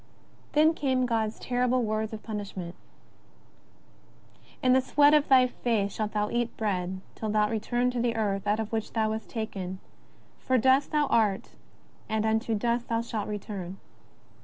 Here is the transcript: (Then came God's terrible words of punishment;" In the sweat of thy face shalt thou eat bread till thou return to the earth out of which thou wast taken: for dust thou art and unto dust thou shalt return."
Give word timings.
(Then 0.53 0.73
came 0.73 1.05
God's 1.05 1.37
terrible 1.37 1.83
words 1.83 2.11
of 2.11 2.23
punishment;" 2.23 2.73
In 4.63 4.73
the 4.73 4.81
sweat 4.81 5.13
of 5.13 5.29
thy 5.29 5.45
face 5.45 5.93
shalt 5.93 6.13
thou 6.13 6.31
eat 6.31 6.57
bread 6.57 7.01
till 7.13 7.29
thou 7.29 7.47
return 7.47 7.91
to 7.91 8.01
the 8.01 8.15
earth 8.15 8.47
out 8.47 8.59
of 8.59 8.71
which 8.71 8.93
thou 8.93 9.11
wast 9.11 9.29
taken: 9.29 9.79
for 10.39 10.57
dust 10.57 10.89
thou 10.91 11.05
art 11.05 11.49
and 12.09 12.25
unto 12.25 12.55
dust 12.55 12.87
thou 12.87 13.01
shalt 13.01 13.27
return." 13.27 13.77